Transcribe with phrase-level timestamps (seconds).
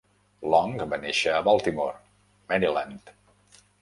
[0.53, 2.01] Long va néixer a Baltimore,
[2.53, 3.13] Maryland.